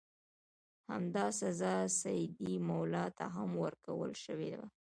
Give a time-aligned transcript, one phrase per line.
[0.89, 4.67] همدا سزا سیدي مولا ته هم ورکړل شوې وه.